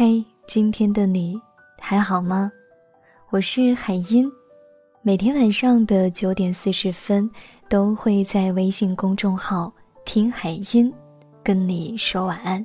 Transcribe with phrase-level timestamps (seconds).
[0.00, 1.36] 嘿，今天的你
[1.80, 2.52] 还好吗？
[3.30, 4.30] 我是海音，
[5.02, 7.28] 每天晚上的九点四十分
[7.68, 9.72] 都会在微信公众号
[10.06, 10.94] “听海音”
[11.42, 12.64] 跟你说晚安。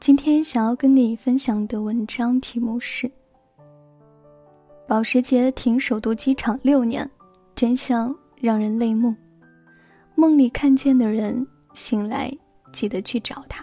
[0.00, 3.12] 今天想要跟你分享的文章题目是：
[4.88, 7.06] 保时捷停首都机场六年，
[7.54, 9.14] 真相让人泪目。
[10.14, 12.34] 梦里看见的人，醒来
[12.72, 13.62] 记得去找他。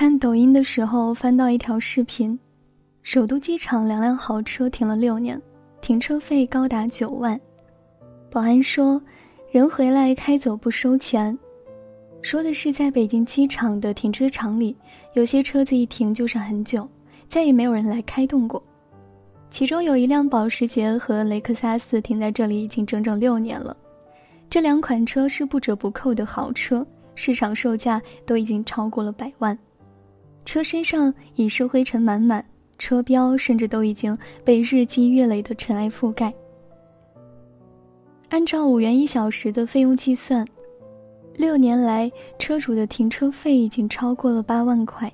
[0.00, 2.38] 看抖音的时候翻到一条视频，
[3.02, 5.38] 首都机场两辆豪车停了六年，
[5.82, 7.38] 停车费高达九万。
[8.30, 8.98] 保安说
[9.52, 11.38] ：“人回来开走不收钱。”
[12.22, 14.74] 说的是在北京机场的停车场里，
[15.12, 16.88] 有些车子一停就是很久，
[17.28, 18.62] 再也没有人来开动过。
[19.50, 23.76] 其中有一辆保时捷和雷克萨斯停在这里已经整整六年了。
[24.48, 29.58] 这两款车是不折不扣的豪车，市场售价都已经超过了百万。
[30.50, 32.44] 车身上已是灰尘满满，
[32.76, 36.34] 车标甚至都已经被日积月累的尘埃覆盖。
[38.30, 40.44] 按照五元一小时的费用计算，
[41.36, 45.08] 六年来车主的停车费已经超过了八万块。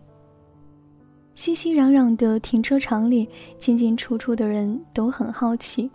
[1.35, 3.29] 熙熙攘攘的停车场里，
[3.59, 5.91] 进进出出的人都很好奇，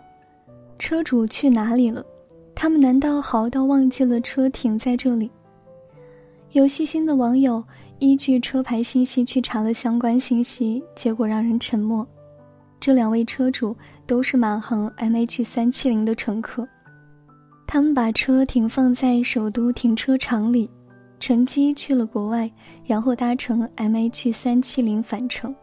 [0.78, 2.06] 车主去哪里了？
[2.54, 5.28] 他们难道好到忘记了车停在这里？
[6.52, 7.60] 有细心的网友。
[8.02, 12.04] 依据车牌信息去查了相关信息，结果让人沉默。
[12.80, 13.76] 这两位车主
[14.08, 16.66] 都是马航 MH 三七零的乘客，
[17.64, 20.68] 他们把车停放在首都停车场里，
[21.20, 22.50] 乘机去了国外，
[22.84, 25.54] 然后搭乘 MH 三七零返程。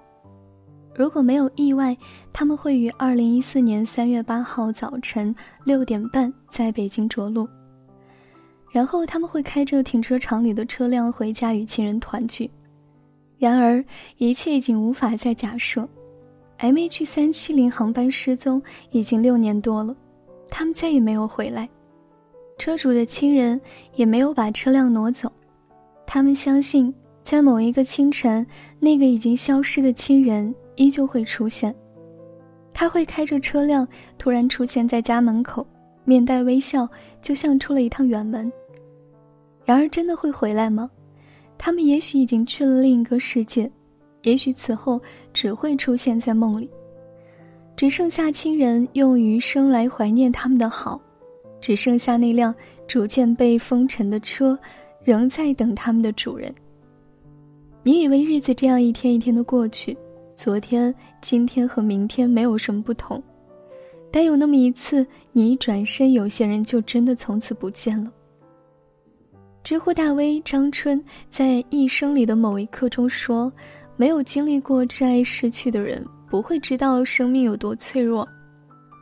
[0.96, 1.98] 如果没有意外，
[2.32, 7.46] 他们会于二零一四年三月八号早晨六点半在北京着陆。
[8.72, 12.50] 然后他们会开着停车场里的车辆回家与亲人团聚，
[13.38, 13.84] 然而
[14.18, 15.88] 一切已经无法再假设。
[16.60, 19.96] MH 三七零航班失踪已经六年多了，
[20.50, 21.70] 他们再也没有回来，
[22.58, 23.60] 车主的亲人
[23.96, 25.32] 也没有把车辆挪走，
[26.06, 26.94] 他们相信
[27.24, 28.46] 在某一个清晨，
[28.78, 31.74] 那个已经消失的亲人依旧会出现，
[32.74, 33.88] 他会开着车辆
[34.18, 35.66] 突然出现在家门口，
[36.10, 36.90] 面带微笑，
[37.22, 38.52] 就像出了一趟远门。
[39.64, 40.90] 然而，真的会回来吗？
[41.56, 43.72] 他们也许已经去了另一个世界，
[44.24, 45.00] 也许此后
[45.32, 46.68] 只会出现在梦里，
[47.76, 51.00] 只剩下亲人用余生来怀念他们的好，
[51.62, 52.56] 只剩下那辆
[52.88, 54.58] 逐渐被风尘的车，
[55.04, 56.52] 仍在等他们的主人。
[57.84, 59.96] 你以为日子这样一天一天的过去，
[60.34, 63.22] 昨天、今天和明天没有什么不同，
[64.12, 68.12] 但有那么一次，你一转身，有些人就真的从此不见了。
[69.64, 73.52] 知乎大 V 张春在《一生里的某一刻》中说
[73.98, 78.28] ：“没有经历过挚爱逝去的人，不会知道生命有多脆弱。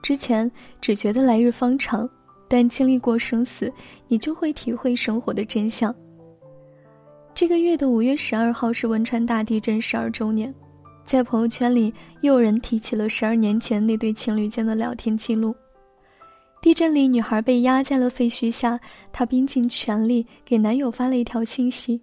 [0.01, 0.51] 之前
[0.81, 2.09] 只觉得来日方长，
[2.49, 3.71] 但经历过生死，
[4.07, 5.93] 你就会体会生活的真相。”
[7.33, 10.53] 这个月的五月十二号是汶川大地震十二周年，
[11.07, 15.55] 在朋友圈里又有人提起了十二年前那对情侣间的聊天记录。
[16.61, 18.77] 地震里，女孩被压在了废墟下，
[19.13, 22.01] 她拼尽全力给男友发了一条信息。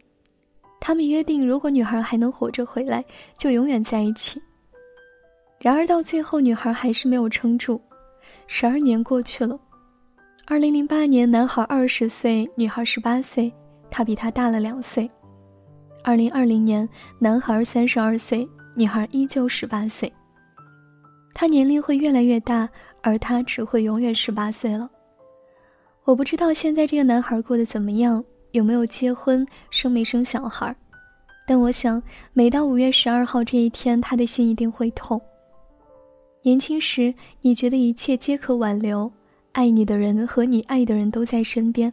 [0.81, 3.04] 他们约定，如果女孩还能活着回来，
[3.37, 4.41] 就永远在一起。
[5.59, 7.78] 然而到最后，女孩还是没有撑住。
[8.47, 9.59] 十二年过去了，
[10.47, 13.53] 二零零八年，男孩二十岁，女孩十八岁，
[13.91, 15.10] 他比她大了两岁。
[16.03, 16.88] 二零二零年，
[17.19, 20.12] 男孩三十二岁，女孩依旧十八岁。
[21.32, 22.68] 他年龄会越来越大。
[23.06, 24.90] 而他只会永远十八岁了。
[26.04, 30.74] 我不知道现在这个男孩过得怎么样，有没有结婚，生没生小孩，
[31.46, 32.02] 但我想，
[32.32, 35.20] 每到五月十二号这一天，他的心一定会痛。
[36.41, 39.12] 年轻时，你觉得一切皆可挽留，
[39.52, 41.92] 爱你的人和你爱的人都在身边，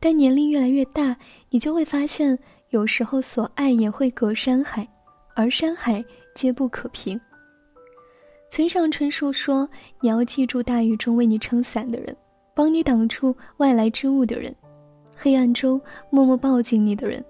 [0.00, 1.16] 但年龄越来越大，
[1.50, 2.36] 你就会发现，
[2.70, 4.84] 有时候所爱也会隔山海，
[5.36, 6.02] 而山海
[6.34, 7.20] 皆不可平。
[8.48, 9.68] 村上春树说
[10.00, 12.16] ：“你要记住，大雨中为你撑伞的人，
[12.54, 14.54] 帮你挡住外来之物的人，
[15.14, 15.78] 黑暗中
[16.08, 17.22] 默默抱紧你的人，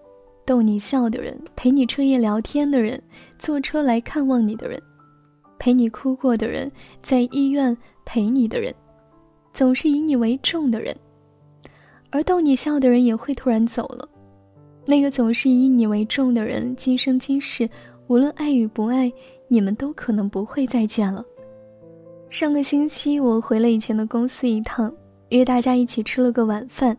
[0.44, 3.02] 逗你笑的人，陪你彻夜聊天的人，
[3.40, 4.80] 坐车来看望你的人，
[5.58, 6.70] 陪你哭过的人，
[7.02, 8.72] 在医院陪你的人，
[9.52, 10.94] 总是以你为重的人。
[12.10, 14.08] 而逗你笑的人也会突然走了。
[14.88, 17.68] 那个总是以你为重的人，今生今世，
[18.06, 19.12] 无论爱与不爱。”
[19.48, 21.24] 你们都可能不会再见了。
[22.28, 24.92] 上个星期我回了以前的公司一趟，
[25.28, 26.96] 约大家一起吃了个晚饭。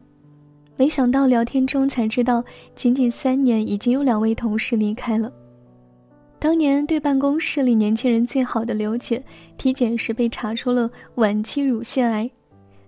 [0.77, 2.42] 没想到聊天中才知道，
[2.74, 5.30] 仅仅三年已经有两位同事离开了。
[6.39, 9.21] 当年对办公室里年轻人最好的刘姐，
[9.57, 12.31] 体检时被查出了晚期乳腺癌，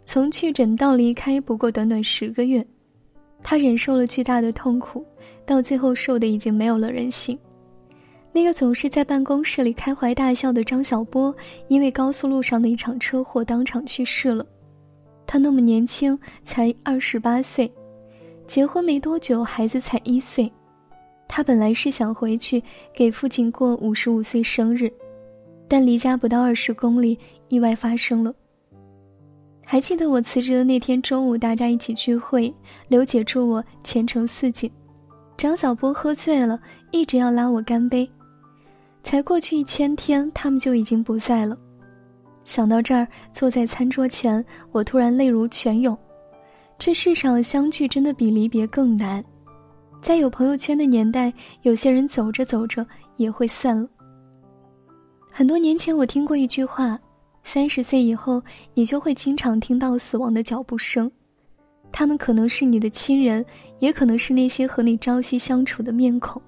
[0.05, 2.65] 从确诊到离开不过短短十个月，
[3.43, 5.03] 她忍受了巨大的痛苦，
[5.45, 7.37] 到最后瘦的已经没有了人性。
[8.31, 11.35] 那个总是在办公室里开怀大笑的张小波，
[11.67, 14.45] 因为高速路上的一场车祸当场去世了。
[15.25, 17.71] 他那么年轻，才二十八岁，
[18.47, 20.51] 结婚没多久，孩子才一岁。
[21.27, 24.91] 他本来是想回去给父亲过五十五岁生日，
[25.67, 27.17] 但离家不到二十公里，
[27.47, 28.33] 意外发生了。
[29.65, 32.51] 还记得我辞职的那天中午，大家一起聚会，
[32.87, 34.71] 刘姐祝我前程似锦，
[35.37, 36.59] 张小波喝醉了，
[36.91, 38.09] 一直要拉我干杯。
[39.03, 41.57] 才过去一千天，他们就已经不在了。
[42.43, 45.97] 想到这儿，坐在餐桌前，我突然泪如泉涌。
[46.77, 49.23] 这世上相聚真的比离别更难。
[50.01, 52.85] 在有朋友圈的年代，有些人走着走着
[53.17, 53.87] 也会散了。
[55.29, 56.97] 很多年前，我听过一句话：
[57.43, 58.41] 三十岁以后，
[58.73, 61.11] 你就会经常听到死亡的脚步声，
[61.91, 63.45] 他们可能是你的亲人，
[63.79, 66.41] 也可能是那些和你朝夕相处的面孔。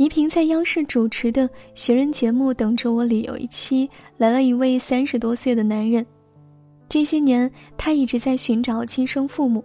[0.00, 3.86] 倪萍在央视主持的学人节目《等着我》里有一期
[4.16, 6.06] 来了一位三十多岁的男人，
[6.88, 9.62] 这些年他一直在寻找亲生父母。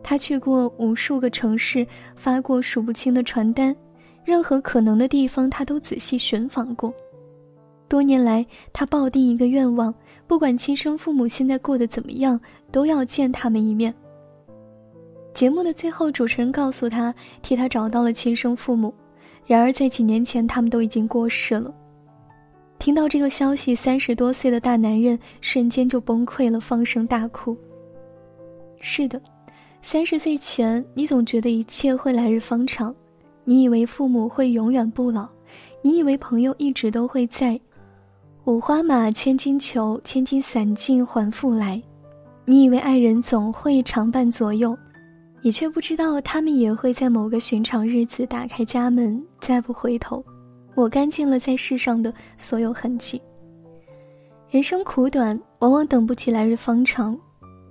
[0.00, 1.84] 他去过无数个城市，
[2.14, 3.74] 发过数不清的传单，
[4.22, 6.94] 任何可能的地方他都仔细寻访过。
[7.88, 9.92] 多年来，他抱定一个愿望：
[10.28, 12.40] 不管亲生父母现在过得怎么样，
[12.70, 13.92] 都要见他们一面。
[15.34, 17.12] 节目的最后，主持人告诉他，
[17.42, 18.94] 替他找到了亲生父母，
[19.48, 21.74] 然而在几年前，他们都已经过世了。
[22.78, 27.56] 听到这个消息，三十多岁的大男人瞬间就崩溃了，放声大哭。
[28.78, 29.20] 是的。
[29.80, 32.94] 三十岁前，你总觉得一切会来日方长，
[33.44, 35.26] 你以为父母会永远不老，
[35.80, 37.58] 你以为朋友一直都会在，
[38.44, 41.82] 五花马，千金裘，千金散尽还复来，
[42.44, 44.76] 你以为爱人总会常伴左右，
[45.40, 50.24] 你却不知道他们也会在某个寻常日子打开家门，再不回头，
[50.74, 53.20] 抹干净了在世上的所有痕迹。
[54.50, 57.18] 人生苦短，往往等不起来日方长。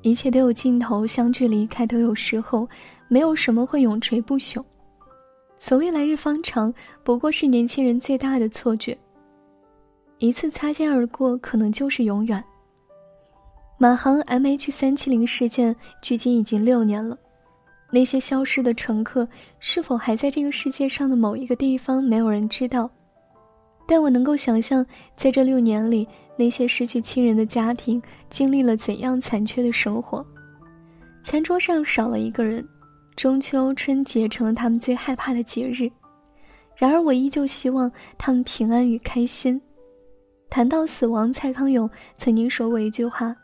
[0.04, 2.68] 一切都有尽头，相聚离开都有时候，
[3.10, 4.64] 没有什么会永垂不朽。
[5.60, 6.74] 所谓来日方长，
[7.04, 8.98] 不过是年轻人最大的错觉。
[10.20, 12.42] 一次擦肩而过，可能就是永远。
[13.78, 17.18] 马航 MH 三七零事件距今已经六年了，
[17.92, 19.28] 那些消失的乘客
[19.60, 22.90] 是否还在这个世界上的某一个地方，没有人知道。
[23.88, 24.86] 但我能够想象，
[25.16, 26.08] 在这六年里。
[26.40, 28.00] 那些失去亲人的家庭
[28.30, 30.24] 经历了怎样残缺的生活？
[31.24, 32.64] 餐桌上少了一个人，
[33.16, 35.90] 中秋、春节成了他们最害怕的节日。
[36.76, 39.60] 然而，我依旧希望他们平安与开心。
[40.48, 41.90] 谈到死亡，蔡康永
[42.20, 43.36] 曾经说过一句话：“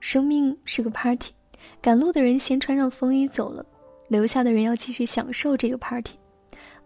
[0.00, 1.30] 生命是个 party，
[1.80, 3.64] 赶路的人先穿上风衣走了，
[4.12, 6.12] 留下的人要继续享受这个 party。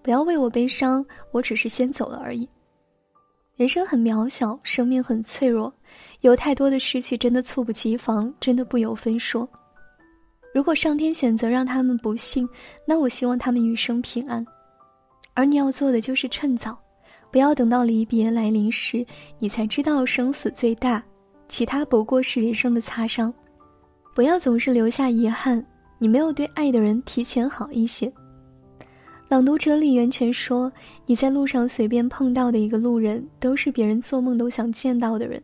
[0.00, 2.48] 不要为我悲伤，我只是先走了而已。”
[3.56, 5.72] 人生很渺小，生命很脆弱，
[6.20, 9.48] 有太多的失去真的猝不及防，真的不由分说。
[10.54, 12.48] 如果上天选择让他们不幸，
[12.86, 14.46] 那我希望他们余生平安。
[15.34, 16.78] 而你要做的就是趁早，
[17.30, 19.04] 不要等到离别来临时，
[19.38, 21.02] 你才知道生死最大，
[21.48, 23.32] 其他不过是人生的擦伤。
[24.14, 25.62] 不要总是留下遗憾，
[25.98, 28.12] 你没有对爱的人提前好一些。
[29.28, 30.72] 朗读者李源泉说
[31.04, 35.42] ：“你在路上随便碰到的一个路人，都是别人做梦都想见到的人。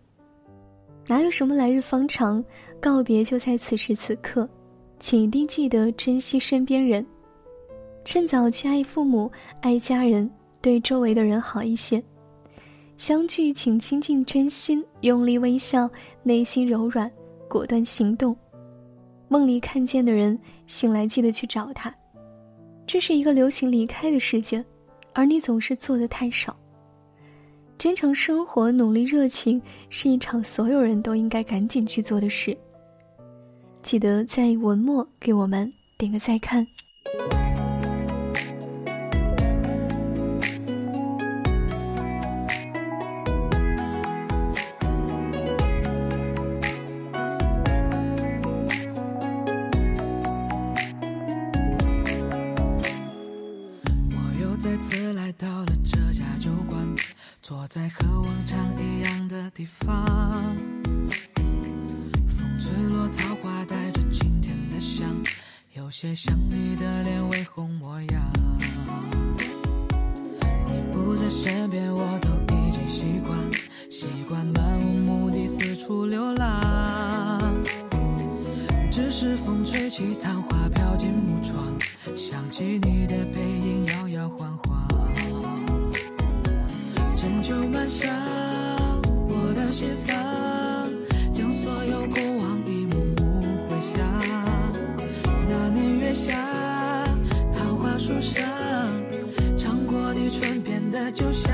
[1.08, 2.44] 哪有什么来日方长，
[2.80, 4.48] 告别就在此时此刻，
[5.00, 7.04] 请一定记得珍惜身边人，
[8.04, 9.28] 趁早去爱父母、
[9.62, 10.30] 爱家人，
[10.60, 12.00] 对周围的人好一些。
[12.96, 15.90] 相聚请亲近真心，用力微笑，
[16.22, 17.10] 内心柔软，
[17.48, 18.36] 果断行动。
[19.32, 21.90] 梦里看见的人，醒来记得去找他。”
[22.86, 24.62] 这是一个流行离开的世界，
[25.14, 26.54] 而你总是做的太少。
[27.78, 32.54] 真诚生活、努力热情，是一场所有人都应该赶紧去做的事。
[33.80, 36.66] 记得在文末给我们点个再看。
[79.72, 81.64] 吹起桃花飘进木窗，
[82.14, 84.86] 想起你的背影摇摇晃晃。
[87.16, 88.14] 斟酒满箱，
[89.30, 90.14] 我的心房，
[91.32, 94.06] 将所有过往一幕幕回想。
[95.48, 96.36] 那年月下，
[97.50, 98.46] 桃花树上，
[99.56, 101.50] 尝过你唇边的酒香。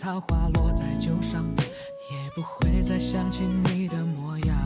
[0.00, 1.44] 桃花落在酒上，
[2.10, 4.56] 也不会再想起你的模样。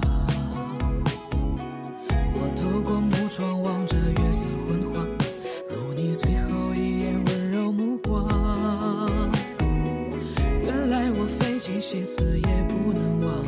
[2.36, 5.04] 我透过木窗望着月色昏黄，
[5.68, 8.28] 如你最后一眼温柔目光。
[10.62, 13.44] 原来我费尽心思也不能忘，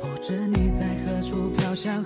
[0.00, 2.02] 不知你在何处飘向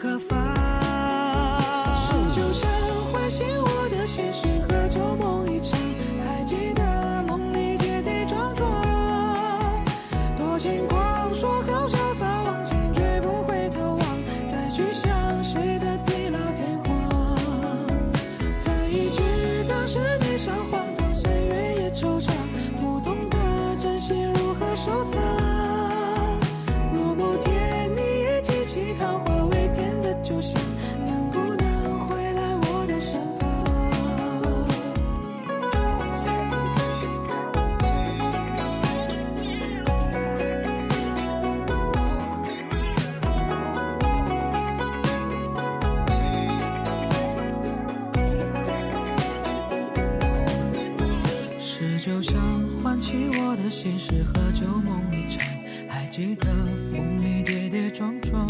[56.12, 56.52] 记得
[56.92, 58.46] 梦里跌跌撞撞，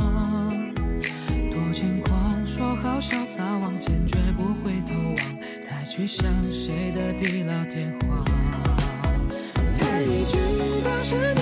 [1.48, 5.16] 多轻狂，说好潇洒往前，绝不回头望，
[5.60, 8.24] 再去想谁的地老天荒。
[9.78, 10.36] 太一句，
[10.82, 11.41] 当时你。